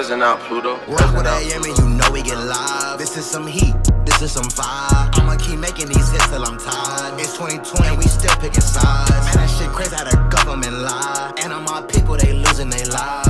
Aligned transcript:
Resin 0.00 0.22
out, 0.22 0.40
Pluto. 0.40 0.76
Rock 0.88 1.14
with 1.14 1.26
AM 1.26 1.62
and 1.62 1.76
you 1.76 1.88
know 1.90 2.10
we 2.10 2.22
get 2.22 2.38
live. 2.38 2.98
This 2.98 3.18
is 3.18 3.26
some 3.26 3.46
heat, 3.46 3.74
this 4.06 4.22
is 4.22 4.32
some 4.32 4.48
fire. 4.48 5.10
I'ma 5.12 5.36
keep 5.36 5.58
making 5.58 5.88
these 5.88 6.10
hits 6.10 6.26
till 6.28 6.42
I'm 6.42 6.56
tired. 6.56 7.20
It's 7.20 7.36
2020 7.36 7.86
and 7.86 7.98
we 7.98 8.04
still 8.04 8.34
picking 8.36 8.62
sides. 8.62 9.10
Man, 9.10 9.34
that 9.34 9.50
shit 9.58 9.68
crazy 9.68 9.94
how 9.94 10.04
the 10.04 10.16
government 10.34 10.72
lie. 10.72 11.34
And 11.42 11.52
all 11.52 11.60
my 11.60 11.82
people, 11.82 12.16
they 12.16 12.32
losing 12.32 12.70
their 12.70 12.86
lives 12.86 13.29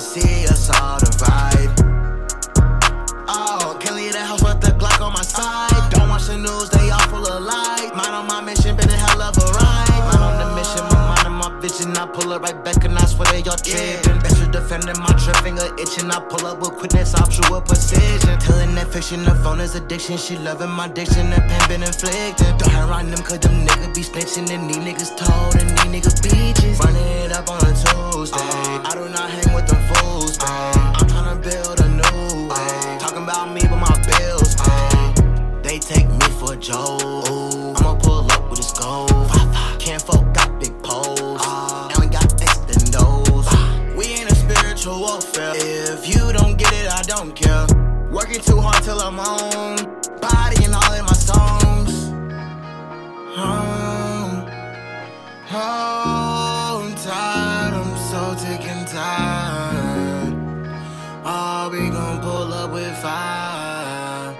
wanna 0.00 0.20
see 0.20 0.46
us 0.46 0.70
all 0.80 0.98
divide. 0.98 1.68
Oh, 3.28 3.76
can't 3.80 4.12
the 4.12 4.24
house 4.24 4.42
with 4.42 4.60
the 4.60 4.72
Glock 4.78 5.00
on 5.00 5.12
my 5.12 5.22
side. 5.22 5.90
Don't 5.90 6.08
watch 6.08 6.26
the 6.26 6.36
news, 6.36 6.70
they 6.70 6.90
all 6.90 7.06
full 7.08 7.26
of 7.26 7.42
lies. 7.42 7.92
Mind 7.94 8.14
on 8.14 8.26
my 8.26 8.40
mission, 8.40 8.76
been 8.76 8.88
a 8.88 8.96
hell 8.96 9.22
of 9.22 9.36
a 9.36 9.46
ride. 9.52 10.00
Mind 10.08 10.24
on 10.24 10.38
the 10.38 10.54
mission, 10.56 10.84
my 10.88 11.14
mind 11.14 11.26
on 11.26 11.32
my 11.32 11.60
vision. 11.60 11.96
I 11.96 12.06
pull 12.06 12.32
it 12.32 12.40
right 12.40 12.64
back 12.64 12.84
and 12.84 12.98
I 12.98 13.04
swear 13.06 13.30
they 13.32 13.42
all 13.48 13.56
tripping. 13.56 14.00
Best 14.02 14.09
defending 14.70 15.02
my 15.02 15.12
trip 15.18 15.36
finger 15.38 15.66
itching. 15.78 16.10
I 16.10 16.20
pull 16.20 16.46
up 16.46 16.60
with 16.60 16.78
quickness, 16.78 17.14
option 17.14 17.44
with 17.50 17.64
precision. 17.64 18.38
Telling 18.38 18.74
that 18.76 18.92
fiction, 18.92 19.24
the 19.24 19.34
phone 19.42 19.60
is 19.60 19.74
addiction. 19.74 20.16
She 20.16 20.36
loving 20.38 20.70
my 20.70 20.86
diction, 20.86 21.28
the 21.30 21.40
pain 21.40 21.60
been 21.68 21.82
inflicted. 21.82 22.56
Don't 22.58 22.70
hang 22.70 22.88
around 22.88 23.10
them, 23.10 23.24
cause 23.24 23.40
them 23.40 23.66
niggas 23.66 23.94
be 23.94 24.02
snitching. 24.02 24.48
And 24.50 24.70
these 24.70 24.78
niggas 24.78 25.16
told, 25.16 25.56
and 25.56 25.70
these 25.70 25.90
niggas 25.90 26.22
beaches. 26.22 26.78
Running 26.78 27.02
it 27.02 27.32
up 27.32 27.50
on 27.50 27.58
a 27.66 27.72
Tuesday. 27.74 28.38
Uh. 28.38 28.86
I 28.86 28.94
do 28.94 29.08
not 29.08 29.28
hang 29.28 29.54
with 29.54 29.66
them 29.66 29.82
fools, 29.94 30.38
babe. 30.38 30.69
Don't 47.10 47.34
care. 47.34 47.66
Working 48.12 48.40
too 48.40 48.60
hard 48.60 48.84
till 48.84 49.00
I'm 49.00 49.18
on. 49.18 49.76
Body 50.20 50.64
and 50.64 50.74
all 50.74 50.92
in 50.94 51.04
my 51.04 51.18
songs. 51.30 51.92
Home. 53.36 54.46
I'm 55.52 56.94
tired, 56.94 57.74
I'm 57.74 57.96
so 58.10 58.22
sick 58.36 58.62
and 58.62 58.86
tired. 58.86 60.34
Oh, 61.24 61.68
we 61.72 61.90
gon' 61.90 62.20
pull 62.20 62.52
up 62.54 62.70
with 62.70 62.96
fire. 62.98 64.36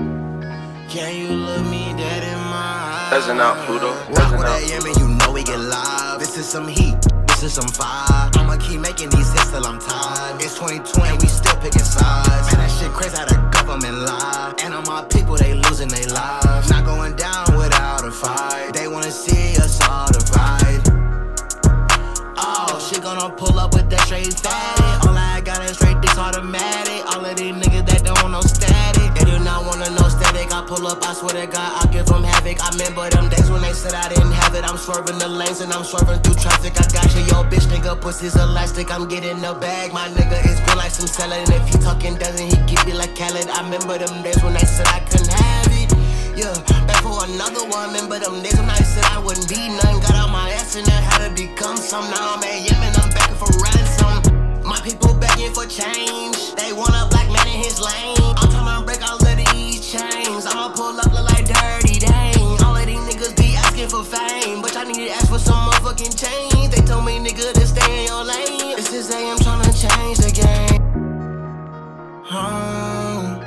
Can 0.88 1.16
you 1.16 1.30
look 1.34 1.64
me 1.66 1.92
dead 1.96 2.22
in 2.22 2.38
my 2.54 2.70
eyes? 2.94 3.10
Peasant 3.10 3.40
out, 3.40 3.56
Pluto. 3.66 3.90
With 4.10 4.20
out, 4.20 4.62
AM 4.62 4.86
and 4.86 4.96
you 4.96 5.08
know 5.08 5.32
we 5.32 5.42
get 5.42 5.58
live. 5.58 6.20
This 6.20 6.38
is 6.38 6.46
some 6.46 6.68
heat, 6.68 7.00
is 7.42 7.54
some 7.54 7.68
fire. 7.68 8.30
I'ma 8.34 8.56
keep 8.56 8.80
making 8.80 9.10
these 9.10 9.32
hits 9.32 9.50
till 9.50 9.64
I'm 9.64 9.78
tired. 9.78 10.42
It's 10.42 10.54
2020, 10.58 11.18
we 11.20 11.26
still 11.26 11.56
picking 11.56 11.80
sides. 11.82 12.46
Man, 12.52 12.60
that 12.60 12.70
shit 12.70 12.90
crazy 12.92 13.16
how 13.16 13.24
the 13.24 13.36
government 13.52 13.98
lie. 14.04 14.54
And 14.62 14.74
all 14.74 14.82
my 14.82 15.04
people, 15.04 15.36
they 15.36 15.54
losing 15.54 15.88
their 15.88 16.06
lives. 16.08 16.68
Not 16.68 16.84
going 16.84 17.16
down 17.16 17.56
without 17.56 18.04
a 18.04 18.10
fight. 18.10 18.72
They 18.74 18.88
wanna 18.88 19.10
see 19.10 19.56
us 19.56 19.80
all 19.88 20.08
divide. 20.12 20.82
Oh, 22.36 22.76
she 22.90 23.00
gonna 23.00 23.30
pull 23.30 23.58
up 23.58 23.74
with 23.74 23.88
that 23.90 24.00
straight 24.00 24.34
fatty. 24.34 25.08
All 25.08 25.16
I 25.16 25.40
got 25.40 25.64
is 25.64 25.76
straight 25.76 26.00
this 26.02 26.18
automatic. 26.18 27.04
All 27.14 27.24
of 27.24 27.36
these 27.36 27.54
niggas 27.54 27.86
that 27.86 28.04
don't 28.04 28.20
want 28.22 28.32
no 28.32 28.40
static. 28.42 29.14
They 29.14 29.24
do 29.24 29.38
not 29.44 29.64
wanna 29.64 29.88
know 29.90 30.08
static. 30.08 30.52
I 30.52 30.62
pull 30.66 30.86
up, 30.86 31.02
I 31.06 31.14
swear 31.14 31.34
to 31.40 31.46
God, 31.46 31.84
I 31.84 31.86
give 31.92 32.06
them 32.06 32.24
havoc. 32.24 32.60
I 32.60 32.68
remember 32.70 33.08
them 33.10 33.28
days 33.28 33.50
when 33.50 33.62
they 33.62 33.72
said 33.72 33.94
I 33.94 34.08
didn't 34.08 34.32
have 34.32 34.54
it. 34.54 34.64
I'm 34.64 34.76
swerving 34.76 35.18
the 35.18 35.28
lanes 35.28 35.60
and 35.60 35.72
I'm 35.72 35.84
swerving 35.84 36.20
through 36.20 36.34
traffic. 36.36 36.74
I 36.80 36.84
got 36.92 37.08
you, 37.14 37.22
yo, 37.30 37.39
pussy's 38.00 38.36
elastic. 38.36 38.90
I'm 38.90 39.06
getting 39.06 39.44
a 39.44 39.54
bag. 39.54 39.92
My 39.92 40.08
nigga 40.08 40.44
is 40.48 40.58
good 40.60 40.76
like 40.76 40.90
some 40.90 41.06
salad. 41.06 41.48
And 41.48 41.52
if 41.54 41.68
he 41.68 41.78
talking 41.78 42.16
doesn't, 42.16 42.48
he 42.48 42.56
keep 42.66 42.86
it 42.88 42.96
like 42.96 43.14
Khaled. 43.14 43.48
I 43.48 43.62
remember 43.62 43.98
them 43.98 44.22
days 44.22 44.42
when 44.42 44.56
I 44.56 44.64
said 44.64 44.88
I 44.88 45.00
couldn't 45.00 45.32
have 45.32 45.68
it. 45.70 45.92
Yeah, 46.36 46.52
back 46.86 47.02
for 47.02 47.24
another 47.24 47.64
one. 47.68 47.92
Remember 47.92 48.18
them 48.18 48.42
days 48.42 48.58
when 48.58 48.70
I 48.70 48.80
said 48.80 49.04
I 49.12 49.18
wouldn't 49.20 49.48
be 49.48 49.68
none. 49.68 50.00
Got 50.00 50.14
out 50.14 50.30
my 50.30 50.50
ass 50.50 50.76
and 50.76 50.88
I 50.88 51.00
had 51.00 51.28
to 51.28 51.30
become 51.34 51.76
some. 51.76 52.08
Now 52.10 52.36
I'm 52.36 52.42
at 52.42 52.64
Yemen, 52.64 52.92
I'm 52.96 53.10
begging 53.12 53.36
for 53.36 53.50
ransom. 53.60 54.64
My 54.64 54.80
people 54.80 55.14
begging 55.14 55.52
for 55.52 55.66
change. 55.66 56.54
They 56.56 56.72
want 56.72 56.96
a 56.96 57.06
black 57.12 57.28
man 57.28 57.46
in 57.48 57.60
his 57.60 57.80
lane. 57.80 58.16
I'm 58.40 58.48
trying 58.48 58.80
to 58.80 58.84
break 58.86 59.02
all 59.04 59.20
of 59.20 59.36
these 59.36 59.84
chains. 59.84 60.46
I'ma 60.46 60.72
pull 60.72 60.98
up 60.98 61.12
look 61.12 61.28
like 61.28 61.44
dirty 61.44 61.98
dang. 62.00 62.39
All 63.80 63.86
of 63.86 63.88
these 63.88 63.88
niggas 63.88 63.88
be 63.88 63.88
asking 63.88 63.88
for 63.88 64.04
fame, 64.04 64.62
but 64.62 64.76
I 64.76 64.84
need 64.84 65.06
to 65.06 65.10
ask 65.10 65.28
for 65.28 65.38
some 65.38 65.70
motherfucking 65.70 66.14
change. 66.18 66.74
They 66.74 66.82
told 66.82 67.04
me 67.04 67.18
nigga 67.18 67.52
to 67.52 67.66
stay 67.66 68.00
in 68.00 68.06
your 68.08 68.24
lane. 68.24 68.76
This 68.76 68.92
is 68.92 69.10
AM 69.10 69.38
trying 69.38 69.62
to 69.62 69.72
change 69.72 70.18
the 70.18 70.30
game. 70.30 70.82
Home. 72.24 73.40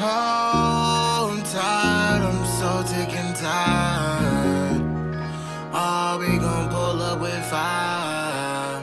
Oh, 0.00 1.30
I'm 1.32 1.42
tired, 1.42 2.22
I'm 2.22 2.44
so 2.58 2.84
sick 2.86 3.16
and 3.16 3.36
tired. 3.36 4.82
Oh, 5.72 6.18
we 6.18 6.38
gon' 6.38 6.68
pull 6.68 7.02
up 7.02 7.20
with 7.20 7.44
fire. 7.46 8.82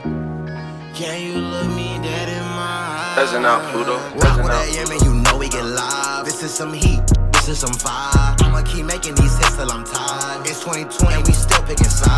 Can 0.94 1.22
you 1.22 1.38
look 1.40 1.68
me 1.76 2.00
dead 2.04 2.30
in 2.30 2.44
my 2.56 3.16
eyes? 3.18 3.34
Out, 3.34 3.72
Pluto. 3.72 3.98
Rock 4.20 4.44
with 4.44 4.52
AM 4.52 4.88
Pluto. 4.88 5.06
you 5.06 5.14
know 5.22 5.38
we 5.38 5.50
get 5.50 5.64
live. 5.66 6.26
This 6.26 6.44
is 6.44 6.54
some 6.54 6.74
heat, 6.74 7.02
this 7.34 7.48
is 7.50 7.60
some 7.60 7.74
fire. 7.74 8.36
I'ma 8.40 8.62
keep 8.64 8.86
making 8.86 9.16
these 9.16 9.41
2020 10.62 11.16
and 11.16 11.28
we 11.28 11.34
still 11.34 11.64
picking 11.64 11.90
sides. 11.90 12.11